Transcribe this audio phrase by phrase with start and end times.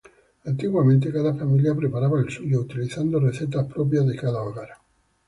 [0.45, 4.69] Antiguamente cada familia preparaba el suyo, utilizando recetas propias de cada hogar.